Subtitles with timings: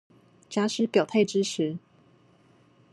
[0.49, 1.77] 假使表態支持